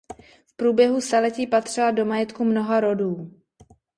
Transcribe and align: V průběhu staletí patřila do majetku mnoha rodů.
V 0.45 0.55
průběhu 0.55 1.01
staletí 1.01 1.47
patřila 1.47 1.91
do 1.91 2.05
majetku 2.05 2.43
mnoha 2.43 2.79
rodů. 2.79 3.31